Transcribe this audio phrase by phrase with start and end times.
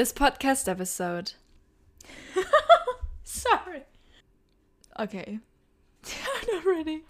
[0.00, 1.32] This podcast episode.
[3.22, 3.82] Sorry.
[4.98, 5.40] Okay.
[6.06, 7.02] I'm not ready.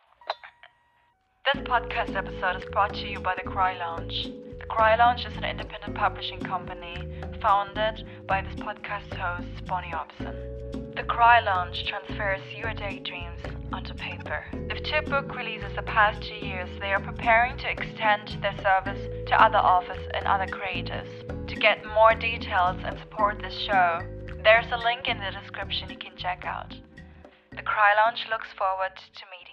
[1.55, 4.33] This podcast episode is brought to you by The Cry Lounge.
[4.59, 6.97] The Cry Lounge is an independent publishing company
[7.41, 10.97] founded by this podcast host, Bonnie Obson.
[10.97, 13.41] The Cry Lounge transfers your daydreams
[13.73, 14.45] onto paper.
[14.69, 19.29] With two book releases the past two years, they are preparing to extend their service
[19.29, 21.07] to other authors and other creators.
[21.61, 23.99] Get more details and support this show,
[24.43, 26.75] there's a link in the description you can check out.
[27.55, 29.50] The Cry Lounge looks forward to meeting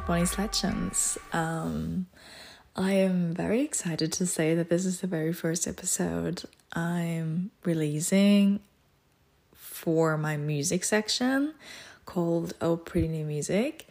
[0.00, 1.18] episode of Bonnie's Legends.
[1.32, 2.06] Um,
[2.76, 8.60] I am very excited to say that this is the very first episode I'm releasing
[9.54, 11.54] for my music section
[12.06, 13.86] called Oh Pretty New Music.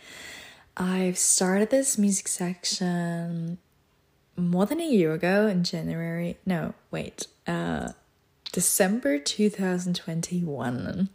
[0.77, 3.57] I've started this music section
[4.37, 6.37] more than a year ago in January.
[6.45, 7.89] No, wait, uh,
[8.51, 11.09] December 2021.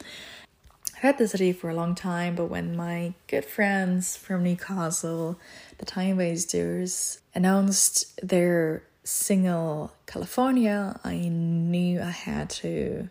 [1.05, 5.38] Had this idea for a long time, but when my good friends from Newcastle,
[5.77, 13.11] the Time Wasters, announced their single California, I knew I had to.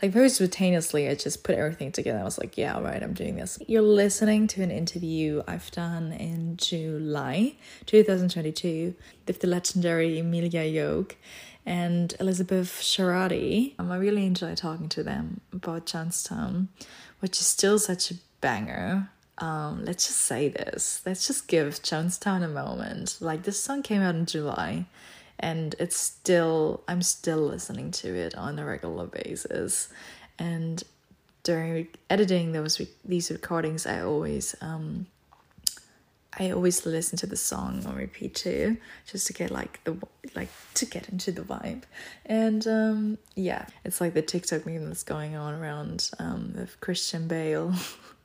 [0.00, 2.20] Like very spontaneously, I just put everything together.
[2.20, 3.58] I was like, yeah, right, I'm doing this.
[3.66, 8.94] You're listening to an interview I've done in July 2022
[9.26, 11.16] with the legendary Emilia Yoke
[11.66, 13.74] and Elizabeth Sharadi.
[13.78, 16.68] Um, I really enjoy talking to them about Jonestown
[17.26, 19.10] which is still such a banger.
[19.38, 21.02] Um, let's just say this.
[21.04, 23.16] Let's just give Jonestown a moment.
[23.18, 24.86] Like this song came out in July
[25.40, 29.88] and it's still I'm still listening to it on a regular basis.
[30.38, 30.84] And
[31.42, 35.08] during editing those these recordings I always um
[36.38, 38.76] I always listen to the song on repeat too,
[39.06, 39.96] just to get like the
[40.34, 41.84] like to get into the vibe.
[42.26, 47.26] And um, yeah, it's like the TikTok meme that's going on around um, of Christian
[47.26, 47.74] Bale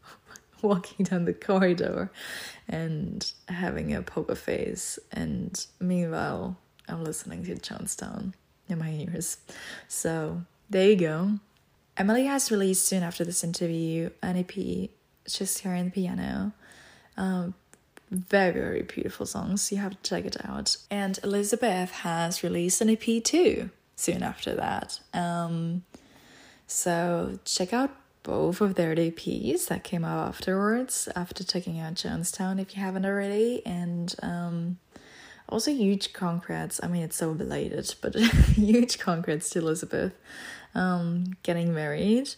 [0.62, 2.12] walking down the corridor
[2.68, 6.58] and having a poker face, and meanwhile
[6.90, 8.34] I'm listening to Jonestown
[8.68, 9.38] in my ears.
[9.88, 11.40] So there you go.
[11.96, 14.90] Emily has released soon after this interview an EP,
[15.28, 16.54] just hearing the piano.
[17.18, 17.54] Um,
[18.12, 19.72] very, very beautiful songs.
[19.72, 20.78] You have to check it out.
[20.90, 25.00] And Elizabeth has released an EP too soon after that.
[25.14, 25.84] Um,
[26.68, 27.92] so check out
[28.24, 33.06] both of their EPs that came out afterwards, after checking out Jonestown if you haven't
[33.06, 33.66] already.
[33.66, 34.78] And um,
[35.50, 36.80] also, huge congrats.
[36.84, 38.16] I mean, it's so belated, but
[38.56, 40.14] huge congrats to Elizabeth
[40.76, 42.30] um, getting married.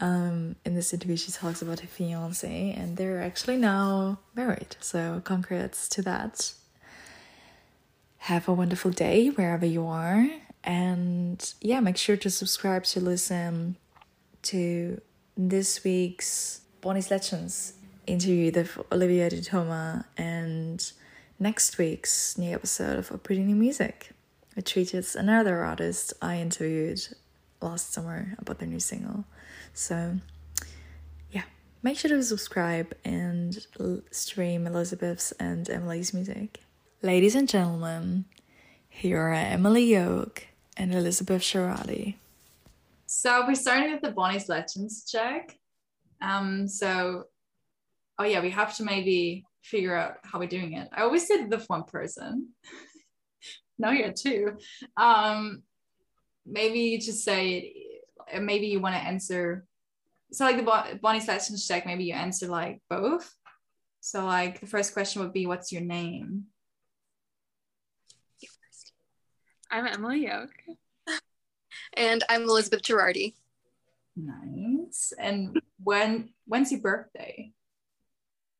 [0.00, 4.76] Um, in this interview, she talks about her fiance, and they're actually now married.
[4.80, 6.54] So, congrats to that.
[8.18, 10.26] Have a wonderful day wherever you are.
[10.64, 13.76] And yeah, make sure to subscribe to listen
[14.42, 15.00] to
[15.36, 17.74] this week's Bonnie's Legends
[18.06, 20.92] interview with Olivia de Toma and
[21.38, 24.10] next week's new episode of Pretty New Music,
[24.54, 27.00] which features another artist I interviewed
[27.60, 29.24] last summer about their new single.
[29.74, 30.16] So,
[31.30, 31.44] yeah,
[31.82, 33.66] make sure to subscribe and
[34.10, 36.60] stream Elizabeth's and Emily's music.
[37.02, 38.26] Ladies and gentlemen,
[38.88, 42.16] here are Emily Yoke and Elizabeth Sharadi.
[43.06, 45.56] So we're starting with the Bonnie's Legends check.
[46.20, 47.24] Um, so,
[48.18, 50.88] oh yeah, we have to maybe figure out how we're doing it.
[50.92, 52.48] I always did the one person.
[53.78, 54.58] no, you're two.
[54.96, 55.62] Um,
[56.46, 57.79] maybe you just say
[58.38, 59.64] maybe you want to answer
[60.32, 63.34] so like the Bonnie's Legends check maybe you answer like both
[64.00, 66.44] so like the first question would be what's your name
[69.72, 70.50] I'm Emily Yoke.
[71.96, 73.34] and I'm Elizabeth Girardi.
[74.16, 77.52] nice and when when's your birthday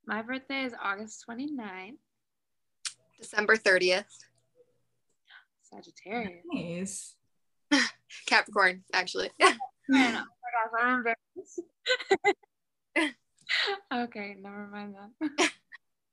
[0.06, 1.98] My birthday is August 29th.
[3.20, 4.04] December 30th.
[5.62, 6.44] Sagittarius.
[6.52, 7.14] Nice.
[8.26, 9.30] Capricorn, actually.
[9.92, 11.60] Oh my gosh, I'm embarrassed.
[13.92, 15.50] okay, never mind that.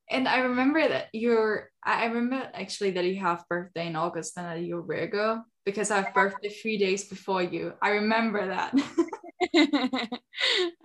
[0.10, 4.46] And I remember that you're, I remember actually that you have birthday in August and
[4.46, 7.74] that you're Virgo because I have birthday three days before you.
[7.82, 8.74] I remember that.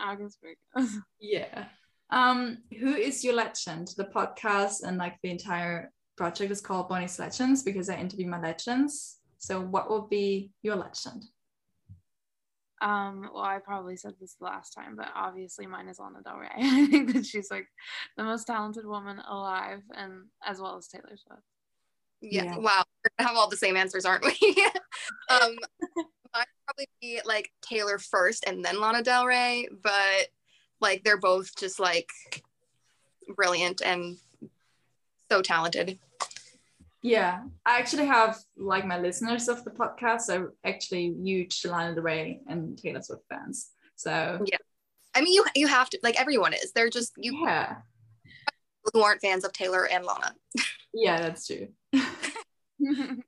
[0.00, 0.88] August Virgo.
[1.20, 1.67] yeah.
[2.11, 3.94] Um, who is your legend?
[3.97, 8.41] The podcast and like the entire project is called Bonnie's Legends because I interview my
[8.41, 9.19] legends.
[9.43, 11.25] So what will be your legend?
[12.81, 16.37] Um, well, I probably said this the last time, but obviously mine is Lana Del
[16.37, 16.49] Rey.
[16.56, 17.67] I think that she's like
[18.17, 21.43] the most talented woman alive, and as well as Taylor Swift.
[22.21, 22.44] Yeah.
[22.44, 22.59] Yeah.
[22.59, 22.85] Wow.
[23.05, 24.33] We're gonna have all the same answers, aren't we?
[25.29, 25.56] um
[26.35, 30.29] I'd probably be like Taylor first and then Lana Del Rey, but
[30.81, 32.11] like they're both just like
[33.35, 34.19] brilliant and
[35.29, 35.99] so talented.
[37.02, 42.04] Yeah, I actually have like my listeners of the podcast are actually huge Lana Del
[42.04, 43.70] Rey and Taylor Swift fans.
[43.96, 44.58] So yeah,
[45.14, 46.72] I mean you you have to like everyone is.
[46.72, 47.76] They're just you yeah,
[48.93, 50.34] who aren't fans of Taylor and Lana.
[50.94, 51.69] yeah, that's true.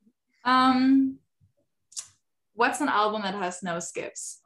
[0.44, 1.19] Um,
[2.53, 4.41] what's an album that has no skips?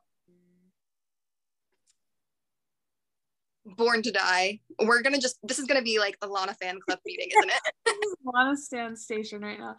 [3.76, 4.60] Born to Die.
[4.84, 8.16] We're gonna just this is gonna be like a Lana fan club meeting, isn't it?
[8.24, 9.76] Lana stand Station right now.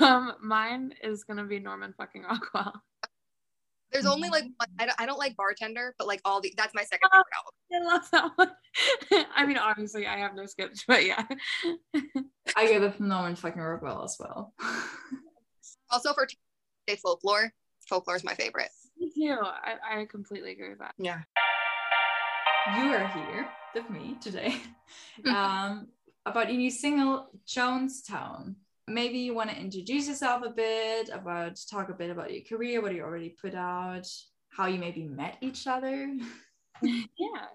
[0.00, 2.82] Um, mine is gonna be Norman fucking Rockwell.
[3.92, 6.74] There's only like one, I, don't, I don't like bartender, but like all the that's
[6.74, 7.52] my second favorite album.
[7.72, 9.26] I love that one.
[9.36, 11.24] I mean, obviously, I have no skips, but yeah.
[12.56, 14.54] I give it from Norman fucking Rockwell as well.
[15.90, 16.28] Also for
[16.88, 17.52] say folklore.
[17.88, 18.68] Folklore is my favorite.
[18.96, 19.36] Me too.
[19.40, 20.94] I, I completely agree with that.
[20.98, 21.22] Yeah.
[22.76, 24.54] You are here with me today
[25.28, 25.88] um,
[26.26, 28.54] about your new single jonestown
[28.86, 32.82] maybe you want to introduce yourself a bit about talk a bit about your career
[32.82, 34.06] what you already put out
[34.50, 36.14] how you maybe met each other
[36.82, 37.46] yeah.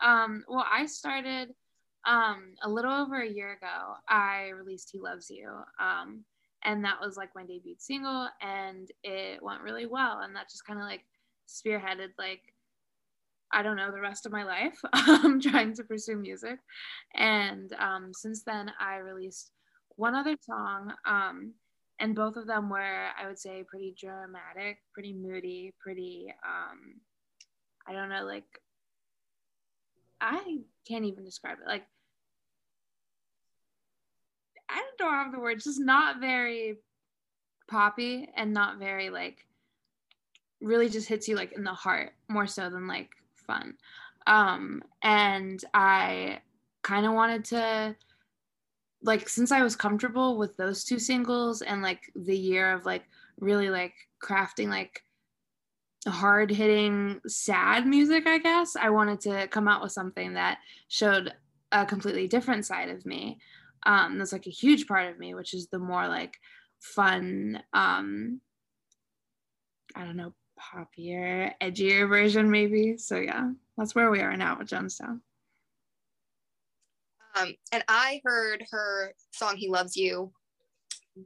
[0.00, 1.54] Um, well, I started
[2.06, 3.94] um, a little over a year ago.
[4.08, 5.50] I released He Loves You.
[5.80, 6.24] Um,
[6.64, 10.20] and that was like my debut single, and it went really well.
[10.20, 11.04] And that just kind of like
[11.48, 12.42] spearheaded, like,
[13.56, 16.58] I don't know, the rest of my life, um, trying to pursue music.
[17.14, 19.50] And um, since then, I released
[19.96, 20.92] one other song.
[21.06, 21.54] Um,
[21.98, 27.00] and both of them were, I would say, pretty dramatic, pretty moody, pretty, um,
[27.88, 28.44] I don't know, like
[30.20, 31.66] I can't even describe it.
[31.66, 31.86] Like
[34.68, 36.76] I don't have the words, just not very
[37.68, 39.46] poppy and not very like
[40.60, 43.10] really just hits you like in the heart more so than like
[43.46, 43.74] fun.
[44.26, 46.40] Um and I
[46.82, 47.96] kind of wanted to
[49.02, 53.04] like since I was comfortable with those two singles and like the year of like
[53.38, 55.02] really like crafting like
[56.08, 60.58] hard hitting sad music i guess i wanted to come out with something that
[60.88, 61.34] showed
[61.72, 63.38] a completely different side of me
[63.86, 66.38] um that's like a huge part of me which is the more like
[66.80, 68.40] fun um
[69.94, 72.96] i don't know poppier edgier version maybe.
[72.96, 75.20] So yeah that's where we are now with jonestown.
[77.34, 80.32] Um, and I heard her song "He Loves You,"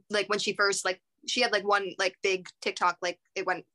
[0.09, 3.65] like when she first like she had like one like big TikTok like it went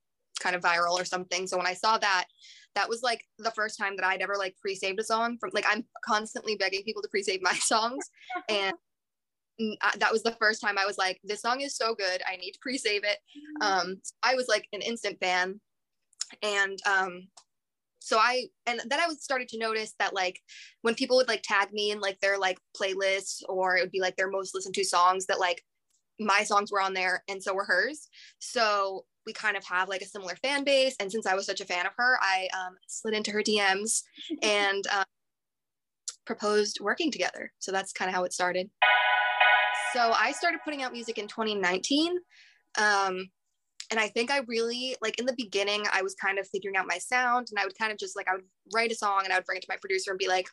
[0.41, 1.47] kind of viral or something.
[1.47, 2.27] So when I saw that,
[2.75, 5.65] that was like the first time that I'd ever like pre-saved a song from like
[5.67, 8.05] I'm constantly begging people to pre-save my songs,
[8.49, 8.75] and
[9.59, 12.53] that was the first time I was like, this song is so good, I need
[12.53, 13.19] to pre-save it.
[13.61, 15.61] Um, I was like an instant fan,
[16.43, 17.29] and um,
[17.99, 20.41] so I and then I was started to notice that like
[20.83, 24.01] when people would like tag me in like their like playlists or it would be
[24.01, 25.65] like their most listened to songs that like
[26.21, 28.09] my songs were on there and so were hers.
[28.39, 30.95] So we kind of have like a similar fan base.
[31.01, 34.03] And since I was such a fan of her, I um, slid into her DMs
[34.43, 35.05] and um,
[36.25, 37.53] proposed working together.
[37.59, 38.71] So that's kind of how it started.
[39.93, 42.19] So I started putting out music in 2019.
[42.79, 43.31] Um,
[43.91, 46.87] and I think I really like in the beginning, I was kind of figuring out
[46.89, 49.33] my sound and I would kind of just like, I would write a song and
[49.33, 50.49] I would bring it to my producer and be like,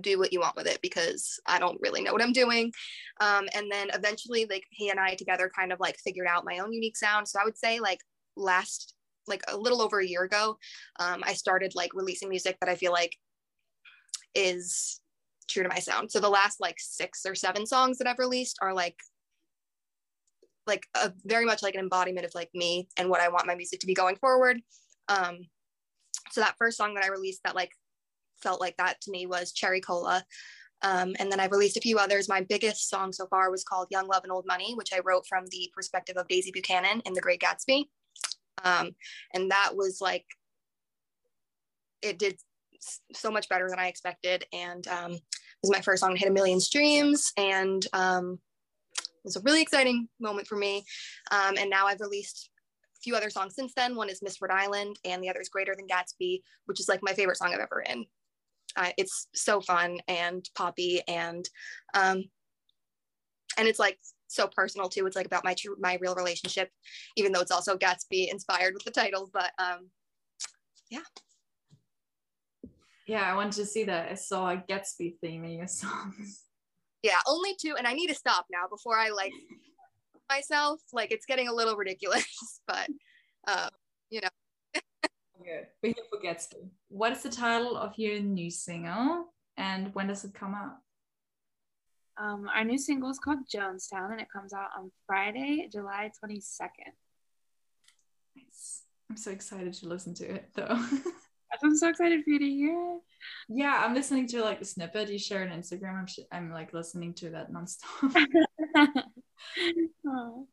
[0.00, 2.72] do what you want with it because I don't really know what I'm doing.
[3.20, 6.58] Um, and then eventually, like, he and I together kind of like figured out my
[6.58, 7.28] own unique sound.
[7.28, 8.00] So I would say, like,
[8.36, 8.94] last,
[9.26, 10.58] like, a little over a year ago,
[10.98, 13.16] um, I started like releasing music that I feel like
[14.34, 15.00] is
[15.48, 16.10] true to my sound.
[16.10, 18.96] So the last like six or seven songs that I've released are like
[20.66, 23.54] like a very much like an embodiment of like me and what I want my
[23.54, 24.60] music to be going forward.
[25.08, 25.40] Um,
[26.30, 27.72] so that first song that I released that like
[28.42, 30.24] felt like that to me was Cherry Cola.
[30.82, 32.28] Um, and then I've released a few others.
[32.28, 35.26] My biggest song so far was called Young Love and Old Money, which I wrote
[35.26, 37.84] from the perspective of Daisy Buchanan in The Great Gatsby.
[38.62, 38.94] Um,
[39.32, 40.26] and that was like,
[42.02, 42.38] it did
[43.12, 44.44] so much better than I expected.
[44.52, 45.20] And um, it
[45.62, 47.32] was my first song to hit a million streams.
[47.36, 48.38] And um,
[48.98, 50.84] it was a really exciting moment for me.
[51.30, 52.50] Um, and now I've released
[52.96, 53.96] a few other songs since then.
[53.96, 57.00] One is Miss Rhode Island, and the other is Greater Than Gatsby, which is like
[57.02, 58.06] my favorite song I've ever written.
[58.76, 61.48] Uh, it's so fun and poppy and
[61.94, 62.24] um,
[63.56, 65.06] and it's like so personal too.
[65.06, 66.70] It's like about my true, my real relationship,
[67.16, 69.30] even though it's also Gatsby inspired with the title.
[69.32, 69.90] But um,
[70.90, 71.00] yeah.
[73.06, 74.10] Yeah, I wanted to see that.
[74.10, 76.44] I saw a Gatsby theme in your songs.
[77.02, 79.32] Yeah, only two, and I need to stop now before I like
[80.30, 80.80] myself.
[80.92, 82.88] Like it's getting a little ridiculous, but
[83.46, 83.68] uh,
[84.10, 84.28] you know.
[85.44, 85.66] Good.
[85.82, 86.70] We're here for Gatsby.
[86.88, 89.26] What is the title of your new single,
[89.58, 90.78] and when does it come out?
[92.16, 96.94] Um, our new single is called Jonestown, and it comes out on Friday, July 22nd.
[98.36, 98.82] Nice.
[99.10, 100.78] I'm so excited to listen to it, though.
[101.62, 103.00] I'm so excited for you to hear it.
[103.48, 105.98] Yeah, I'm listening to like the snippet you shared on Instagram.
[105.98, 108.24] I'm, sh- I'm like listening to that nonstop.
[110.06, 110.46] oh.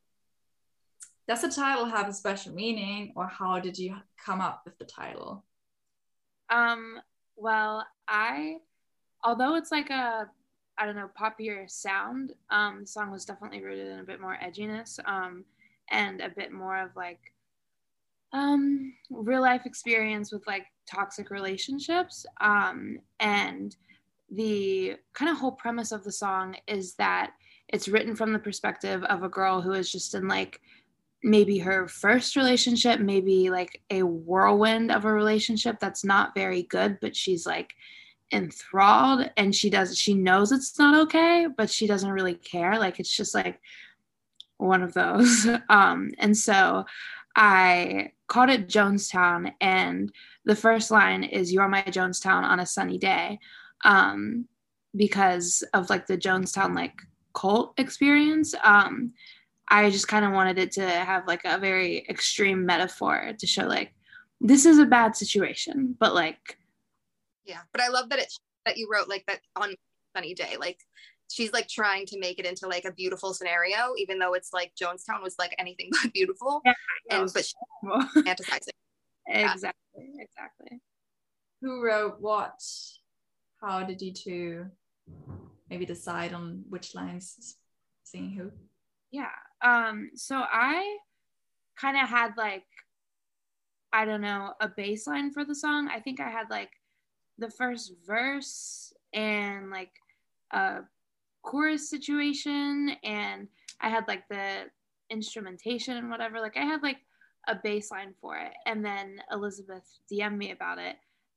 [1.27, 4.85] Does the title have a special meaning, or how did you come up with the
[4.85, 5.45] title?
[6.49, 6.99] Um,
[7.37, 8.57] well, I,
[9.23, 10.29] although it's like a,
[10.77, 14.37] I don't know, poppier sound, um, the song was definitely rooted in a bit more
[14.43, 15.45] edginess, um,
[15.89, 17.30] and a bit more of like,
[18.33, 22.25] um, real life experience with like toxic relationships.
[22.39, 23.75] Um, and
[24.29, 27.33] the kind of whole premise of the song is that
[27.67, 30.59] it's written from the perspective of a girl who is just in like
[31.23, 36.97] maybe her first relationship, maybe like a whirlwind of a relationship that's not very good,
[37.01, 37.73] but she's like
[38.33, 42.79] enthralled and she does she knows it's not okay, but she doesn't really care.
[42.79, 43.59] Like it's just like
[44.57, 45.47] one of those.
[45.69, 46.85] Um, and so
[47.35, 50.11] I called it Jonestown, and
[50.45, 53.39] the first line is "You're my Jonestown on a sunny day,"
[53.85, 54.45] um,
[54.95, 56.93] because of like the Jonestown like
[57.33, 58.53] cult experience.
[58.63, 59.13] Um,
[59.69, 63.65] I just kind of wanted it to have like a very extreme metaphor to show
[63.65, 63.93] like
[64.41, 66.57] this is a bad situation, but like
[67.45, 67.61] yeah.
[67.71, 68.33] But I love that it
[68.65, 69.73] that you wrote like that on
[70.15, 70.79] sunny day, like
[71.31, 74.73] she's like trying to make it into like a beautiful scenario, even though it's like
[74.79, 76.61] Jonestown was like anything but beautiful.
[76.65, 76.73] Yeah,
[77.09, 77.53] and but she
[78.21, 78.69] fantasizing.
[79.27, 80.81] exactly, exactly.
[81.61, 82.59] Who wrote what?
[83.61, 84.65] How did you two
[85.69, 87.57] maybe decide on which lines
[88.03, 88.51] singing who?
[89.11, 89.29] Yeah.
[89.61, 90.97] Um, so I
[91.79, 92.63] kind of had like
[93.93, 95.89] I don't know, a baseline for the song.
[95.93, 96.71] I think I had like
[97.37, 99.91] the first verse and like
[100.51, 100.79] a
[101.43, 103.47] chorus situation and
[103.79, 104.65] I had like the
[105.09, 106.39] instrumentation and whatever.
[106.39, 106.97] Like I had like
[107.47, 108.53] a baseline for it.
[108.65, 110.95] And then Elizabeth DM'd me about it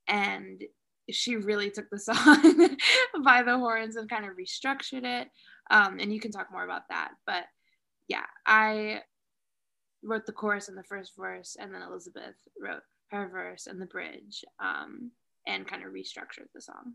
[0.08, 0.62] and
[1.10, 2.76] she really took the song
[3.24, 5.28] by the horns and kind of restructured it.
[5.70, 7.12] Um, and you can talk more about that.
[7.26, 7.44] But
[8.08, 9.02] yeah, I
[10.02, 13.86] wrote the chorus and the first verse, and then Elizabeth wrote her verse and the
[13.86, 15.10] bridge, um,
[15.46, 16.94] and kind of restructured the song.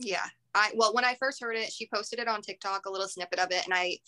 [0.00, 3.08] Yeah, I well, when I first heard it, she posted it on TikTok, a little
[3.08, 3.98] snippet of it, and I,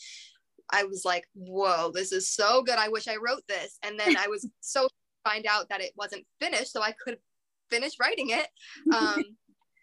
[0.71, 2.79] I was like, "Whoa, this is so good!
[2.79, 4.89] I wish I wrote this." And then I was so
[5.25, 7.19] find out that it wasn't finished, so I could
[7.71, 8.49] finish writing it.
[8.95, 9.23] Um,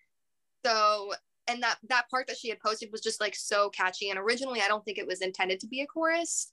[0.65, 1.11] so
[1.47, 4.61] and that that part that she had posted was just like so catchy and originally
[4.61, 6.51] i don't think it was intended to be a chorus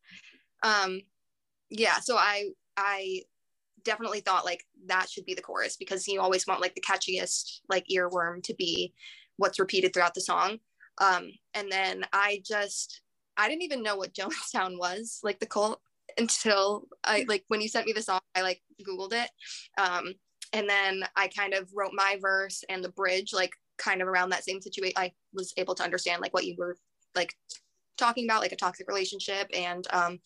[0.62, 1.00] um
[1.70, 3.20] yeah so i i
[3.84, 7.60] definitely thought like that should be the chorus because you always want like the catchiest
[7.68, 8.92] like earworm to be
[9.36, 10.58] what's repeated throughout the song.
[10.98, 13.02] Um and then i just
[13.36, 15.80] i didn't even know what jonestown was like the cult
[16.18, 19.30] until i like when you sent me the song i like googled it.
[19.78, 20.14] Um
[20.52, 24.30] and then i kind of wrote my verse and the bridge like kind of around
[24.30, 26.76] that same situation i was able to understand like what you were
[27.14, 27.34] like
[27.96, 29.48] talking about like a toxic relationship.
[29.54, 30.18] And um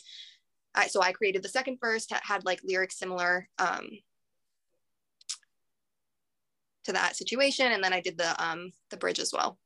[0.74, 3.48] I, so i created the second verse that had like lyrics similar.
[3.58, 3.88] Um
[6.84, 9.58] to that situation and then i did the um the bridge as well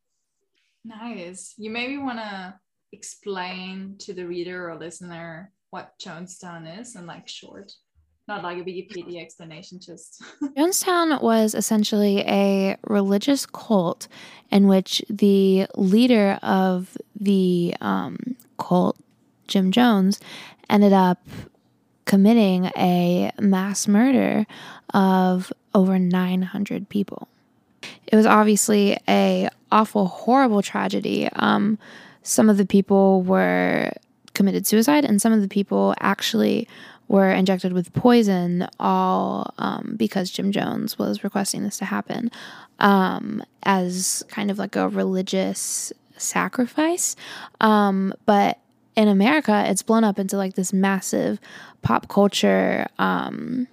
[0.85, 1.55] Nice.
[1.57, 2.55] You maybe want to
[2.93, 7.73] explain to the reader or listener what Jonestown is and like short,
[8.29, 10.23] not like a Wikipedia explanation, just.
[10.57, 14.09] Jonestown was essentially a religious cult
[14.51, 18.99] in which the leader of the um, cult,
[19.49, 20.21] Jim Jones,
[20.69, 21.27] ended up
[22.05, 24.47] committing a mass murder
[24.93, 27.29] of over 900 people.
[28.07, 31.29] It was obviously a awful, horrible tragedy.
[31.35, 31.79] Um,
[32.23, 33.93] some of the people were
[34.35, 36.69] committed suicide, and some of the people actually
[37.09, 42.31] were injected with poison, all um, because Jim Jones was requesting this to happen
[42.79, 47.17] um, as kind of like a religious sacrifice.
[47.61, 48.59] Um, but
[48.97, 51.41] in America, it's blown up into like this massive
[51.83, 53.67] pop culture, um,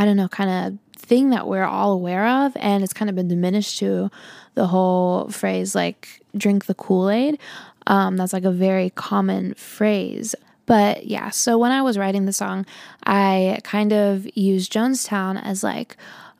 [0.00, 2.56] I don't know, kind of thing that we're all aware of.
[2.56, 4.10] And it's kind of been diminished to
[4.54, 7.38] the whole phrase like drink the Kool Aid.
[7.86, 10.34] Um, that's like a very common phrase.
[10.64, 12.64] But yeah, so when I was writing the song,
[13.04, 15.98] I kind of used Jonestown as like,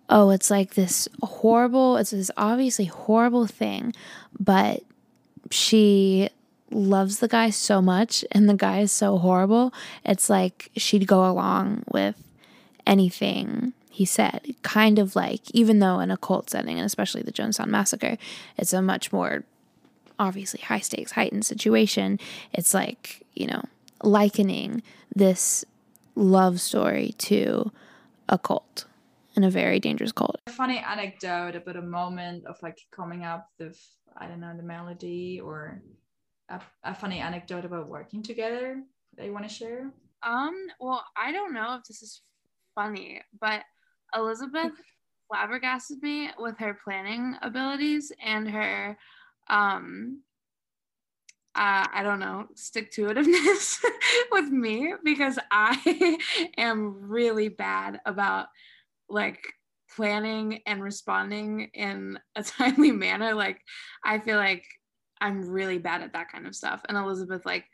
[0.08, 3.92] oh, it's like this horrible, it's this obviously horrible thing,
[4.38, 4.84] but
[5.50, 6.30] she
[6.70, 9.74] loves the guy so much and the guy is so horrible.
[10.02, 12.16] It's like she'd go along with
[12.90, 14.54] anything he said.
[14.62, 18.18] Kind of like, even though in a cult setting, and especially the Jonestown Massacre,
[18.58, 19.44] it's a much more
[20.18, 22.18] obviously high stakes, heightened situation.
[22.52, 23.62] It's like, you know,
[24.02, 24.82] likening
[25.14, 25.64] this
[26.14, 27.72] love story to
[28.28, 28.84] a cult
[29.34, 30.36] and a very dangerous cult.
[30.46, 33.78] A funny anecdote about a moment of like coming up with
[34.16, 35.80] I don't know the melody or
[36.50, 38.82] a, a funny anecdote about working together
[39.16, 39.90] that you want to share.
[40.22, 42.20] Um, well, I don't know if this is
[42.74, 43.62] funny, but
[44.14, 44.72] Elizabeth
[45.28, 48.98] flabbergasted me with her planning abilities and her
[49.48, 50.22] um
[51.56, 53.80] uh, I don't know, stick to itiveness
[54.32, 56.18] with me because I
[56.56, 58.46] am really bad about
[59.08, 59.42] like
[59.94, 63.34] planning and responding in a timely manner.
[63.34, 63.60] Like,
[64.04, 64.64] I feel like
[65.20, 66.82] I'm really bad at that kind of stuff.
[66.88, 67.64] And Elizabeth, like,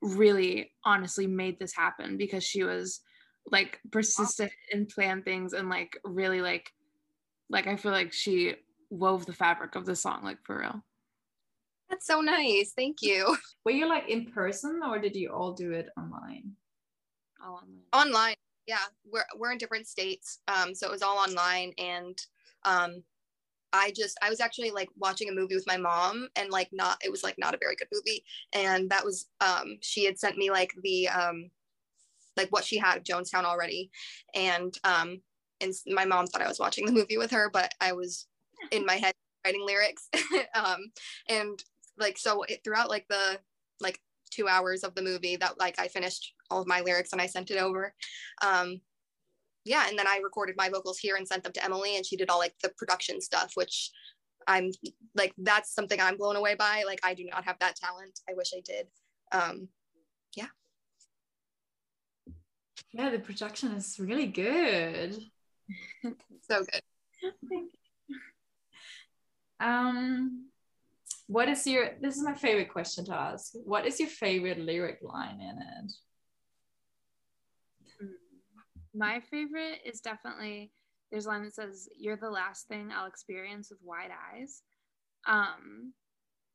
[0.00, 3.00] really honestly made this happen because she was
[3.50, 6.72] like persistent and plan things and like really like
[7.48, 8.56] like I feel like she
[8.90, 10.82] wove the fabric of the song like for real.
[11.88, 12.72] That's so nice.
[12.76, 13.36] Thank you.
[13.64, 16.52] Were you like in person or did you all do it online?
[17.44, 17.82] All online.
[17.92, 18.34] Online.
[18.66, 18.78] Yeah.
[19.10, 20.40] We're we're in different states.
[20.48, 22.18] Um, so it was all online and
[22.64, 23.02] um
[23.72, 26.98] I just I was actually like watching a movie with my mom and like not
[27.04, 28.24] it was like not a very good movie.
[28.52, 31.50] And that was um she had sent me like the um
[32.36, 33.90] like what she had of Jonestown already.
[34.34, 35.20] And um
[35.60, 38.26] and my mom thought I was watching the movie with her, but I was
[38.70, 40.08] in my head writing lyrics.
[40.54, 40.90] um
[41.28, 41.62] and
[41.98, 43.38] like so it, throughout like the
[43.80, 47.20] like two hours of the movie that like I finished all of my lyrics and
[47.20, 47.94] I sent it over.
[48.44, 48.80] Um,
[49.64, 52.16] yeah, and then I recorded my vocals here and sent them to Emily, and she
[52.16, 53.90] did all like the production stuff, which
[54.46, 54.70] I'm
[55.16, 56.84] like that's something I'm blown away by.
[56.86, 58.20] Like I do not have that talent.
[58.28, 58.86] I wish I did.
[59.32, 59.68] Um,
[60.36, 60.46] yeah.
[62.96, 65.18] Yeah, the production is really good.
[66.48, 66.80] so good.
[69.60, 70.46] Um,
[71.26, 73.52] what is your this is my favorite question to ask.
[73.64, 75.92] What is your favorite lyric line in it?
[78.02, 78.08] Mm,
[78.94, 80.72] my favorite is definitely
[81.12, 84.62] there's a line that says you're the last thing i'll experience with wide eyes.
[85.26, 85.92] Um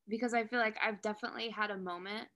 [0.10, 2.28] because i feel like i've definitely had a moment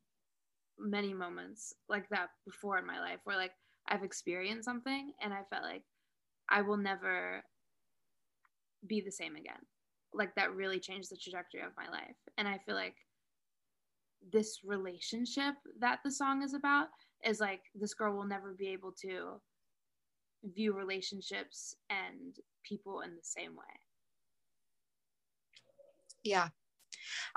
[0.78, 3.54] many moments like that before in my life where like
[3.88, 5.84] i've experienced something and i felt like
[6.50, 7.44] i will never
[8.88, 9.60] be the same again.
[10.14, 12.16] Like that really changed the trajectory of my life.
[12.38, 12.96] And i feel like
[14.32, 16.88] this relationship that the song is about
[17.24, 19.40] is like this girl will never be able to
[20.56, 23.64] view relationships and people in the same way.
[26.24, 26.50] Yeah.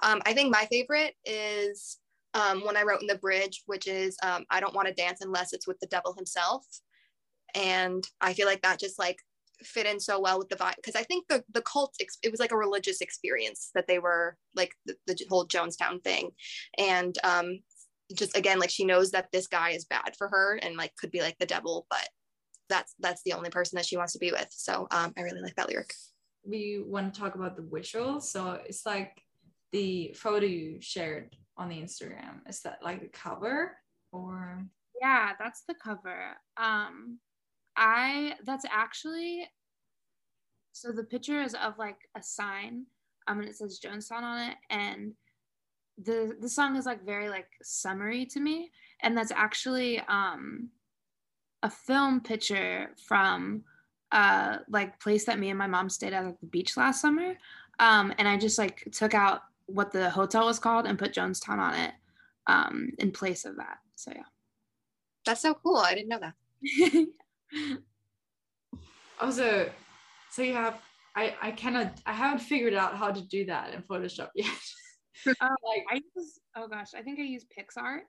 [0.02, 1.98] Um, i think my favorite is
[2.34, 5.20] um, when i wrote in the bridge which is um, i don't want to dance
[5.20, 6.64] unless it's with the devil himself
[7.54, 9.18] and i feel like that just like
[9.62, 12.40] fit in so well with the vibe because I think the the cult it was
[12.40, 16.30] like a religious experience that they were like the, the whole Jonestown thing,
[16.76, 17.58] and um,
[18.14, 21.10] just again like she knows that this guy is bad for her and like could
[21.10, 22.08] be like the devil, but
[22.68, 24.48] that's that's the only person that she wants to be with.
[24.50, 25.92] So um, I really like that lyric.
[26.44, 29.20] We want to talk about the visuals, so it's like
[29.72, 32.40] the photo you shared on the Instagram.
[32.48, 33.76] Is that like the cover
[34.12, 34.64] or?
[35.00, 36.36] Yeah, that's the cover.
[36.56, 37.18] Um,
[37.76, 39.48] I that's actually
[40.72, 42.86] so the picture is of like a sign,
[43.26, 45.12] um, and it says Jonestown on it, and
[46.02, 48.70] the the song is like very like summery to me,
[49.02, 50.70] and that's actually um
[51.62, 53.64] a film picture from
[54.12, 57.34] uh like place that me and my mom stayed at at the beach last summer,
[57.78, 61.58] um, and I just like took out what the hotel was called and put Jonestown
[61.58, 61.92] on it,
[62.46, 63.78] um, in place of that.
[63.94, 64.22] So yeah,
[65.24, 65.76] that's so cool.
[65.76, 67.06] I didn't know that.
[69.20, 69.70] also,
[70.30, 70.80] so you have
[71.14, 74.48] I I cannot I haven't figured out how to do that in Photoshop yet.
[75.26, 75.32] Oh,
[75.66, 78.02] like I use oh gosh, I think I use PicsArt.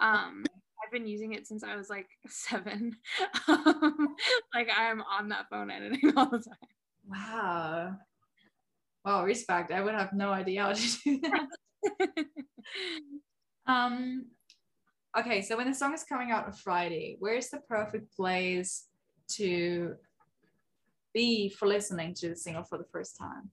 [0.00, 0.42] Um,
[0.82, 2.96] I've been using it since I was like seven.
[3.48, 4.16] um,
[4.54, 6.56] like I'm on that phone editing all the time.
[7.06, 7.96] wow.
[9.06, 9.70] Wow, respect.
[9.70, 11.46] I would have no idea how to do that.
[13.68, 14.26] Um
[15.18, 18.86] okay, so when the song is coming out on Friday, where's the perfect place
[19.32, 19.96] to
[21.12, 23.50] be for listening to the single for the first time?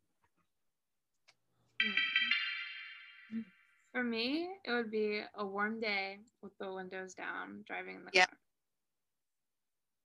[3.32, 3.42] Hmm.
[3.92, 8.12] For me, it would be a warm day with the windows down, driving in the
[8.14, 8.28] Yeah.
[8.28, 8.38] car.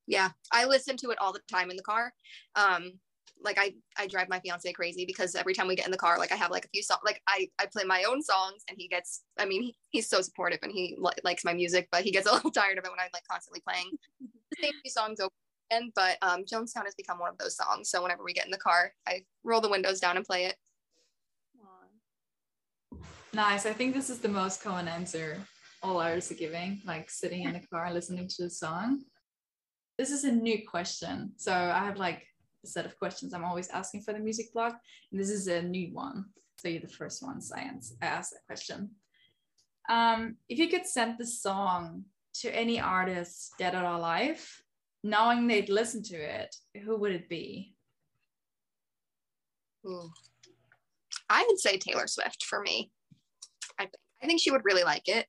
[0.06, 2.14] Yeah, I listen to it all the time in the car.
[2.54, 2.98] Um,
[3.42, 6.18] like I I drive my fiance crazy because every time we get in the car,
[6.18, 7.00] like I have like a few songs.
[7.04, 9.22] Like I I play my own songs, and he gets.
[9.38, 12.26] I mean, he, he's so supportive and he li- likes my music, but he gets
[12.30, 15.30] a little tired of it when I'm like constantly playing the same few songs over
[15.70, 15.90] again.
[15.94, 17.90] But um, Jonestown has become one of those songs.
[17.90, 20.56] So whenever we get in the car, I roll the windows down and play it.
[23.34, 23.66] Nice.
[23.66, 25.38] I think this is the most common answer
[25.82, 29.02] all artists are giving, like sitting in the car listening to the song.
[29.96, 31.32] This is a new question.
[31.36, 32.26] So I have like
[32.66, 34.72] set of questions I'm always asking for the music blog.
[35.12, 36.26] And this is a new one.
[36.58, 38.90] So you're the first ones I, ans- I asked that question.
[39.88, 42.04] Um, if you could send the song
[42.40, 44.62] to any artist dead or alive,
[45.02, 47.74] knowing they'd listen to it, who would it be?
[49.86, 50.10] Ooh.
[51.30, 52.90] I would say Taylor Swift for me.
[53.78, 55.26] I think I think she would really like it.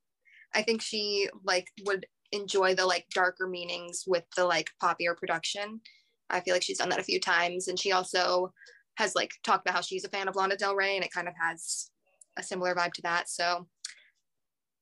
[0.56, 5.82] I think she like would enjoy the like darker meanings with the like poppier production.
[6.30, 8.54] I feel like she's done that a few times, and she also
[8.96, 11.28] has like talked about how she's a fan of Lana Del Rey, and it kind
[11.28, 11.90] of has
[12.38, 13.30] a similar vibe to that.
[13.30, 13.68] So,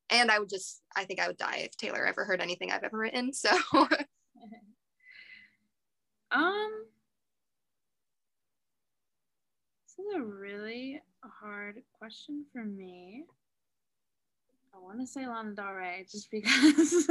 [0.09, 2.83] and I would just I think I would die if Taylor ever heard anything I've
[2.83, 3.33] ever written.
[3.33, 3.49] So,
[6.29, 6.71] Um,
[9.85, 13.23] this is a really hard question for me.
[14.77, 17.09] I want to say Lana Del Rey just because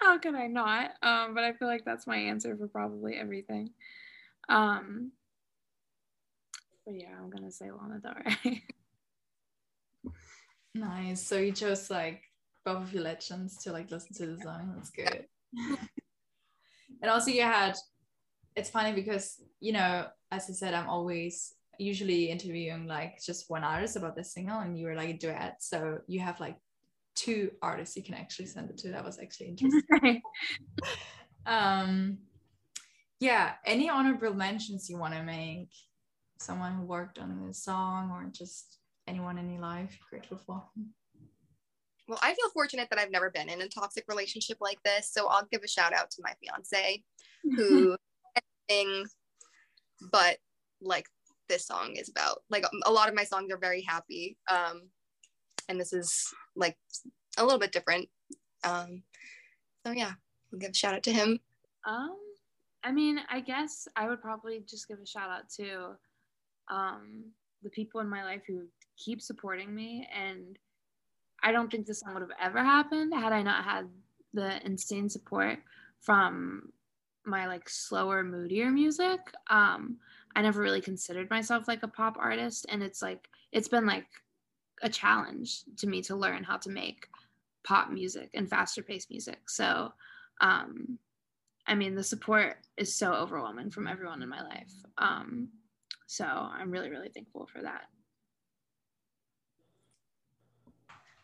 [0.00, 0.90] how could I not?
[1.02, 3.70] Um, but I feel like that's my answer for probably everything.
[4.48, 5.12] Um,
[6.84, 8.62] but yeah, I'm gonna say Lana Del Rey.
[10.78, 11.26] Nice.
[11.26, 12.22] So you chose like
[12.62, 14.74] both of your legends to like listen to the song.
[14.76, 15.24] That's good.
[17.00, 17.76] and also you had
[18.54, 23.64] it's funny because you know, as I said, I'm always usually interviewing like just one
[23.64, 25.62] artist about the single and you were like a duet.
[25.62, 26.56] So you have like
[27.16, 28.90] two artists you can actually send it to.
[28.90, 30.22] That was actually interesting.
[31.46, 32.18] um
[33.18, 35.70] yeah, any honorable mentions you want to make?
[36.38, 40.62] Someone who worked on the song or just anyone in your life you're grateful for?
[42.08, 45.10] well, I feel fortunate that I've never been in a toxic relationship like this.
[45.10, 47.02] So I'll give a shout out to my fiance
[47.56, 47.96] who
[48.68, 49.04] thing
[50.10, 50.38] but
[50.80, 51.06] like
[51.48, 54.82] this song is about like a lot of my songs are very happy um
[55.68, 56.76] and this is like
[57.38, 58.08] a little bit different
[58.64, 59.02] um
[59.84, 60.12] so yeah
[60.52, 61.40] i'll give a shout out to him
[61.86, 62.16] Um,
[62.82, 65.96] I mean, I guess I would probably just give a shout out to
[66.68, 67.24] um,
[67.62, 68.62] the people in my life who
[68.96, 70.06] keep supporting me.
[70.14, 70.58] And
[71.42, 73.88] I don't think this song would have ever happened had I not had
[74.34, 75.58] the insane support
[76.00, 76.72] from
[77.24, 79.20] my like slower, moodier music.
[79.48, 79.98] Um,
[80.34, 84.06] I never really considered myself like a pop artist, and it's like it's been like
[84.82, 87.06] a challenge to me to learn how to make
[87.64, 89.48] pop music and faster paced music.
[89.48, 89.92] So,
[90.40, 90.98] um,
[91.66, 94.72] I mean, the support is so overwhelming from everyone in my life.
[94.98, 95.48] Um,
[96.06, 97.82] so I'm really, really thankful for that.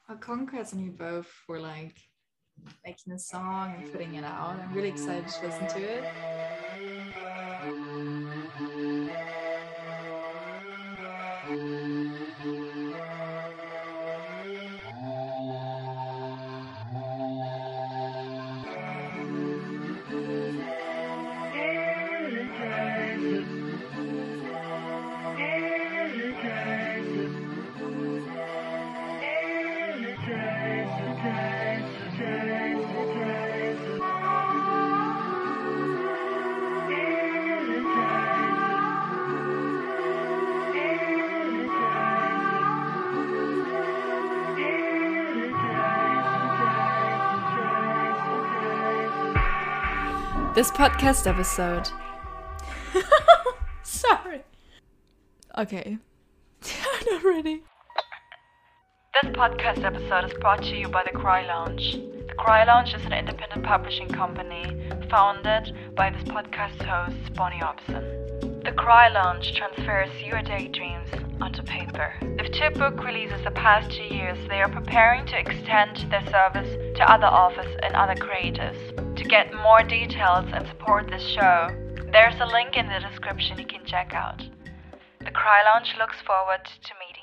[0.09, 1.97] Well, congrats on you both for like
[2.85, 4.59] making a song and putting it out.
[4.61, 6.05] I'm really excited to listen to it.
[50.55, 51.89] This podcast episode.
[53.83, 54.43] Sorry.
[55.57, 55.97] Okay.
[56.63, 57.63] I'm not ready.
[59.23, 61.93] This podcast episode is brought to you by The Cry Lounge.
[61.93, 68.03] The Cry Lounge is an independent publishing company founded by this podcast host, Bonnie Obson.
[68.65, 71.09] The The Cry Lounge transfers your daydreams
[71.41, 72.13] onto paper.
[72.23, 76.69] With two book releases the past two years, they are preparing to extend their service
[76.97, 78.77] to other authors and other creators.
[79.33, 81.69] Get more details and support this show,
[82.13, 84.43] there's a link in the description you can check out.
[85.21, 87.22] The Cry Lounge looks forward to meeting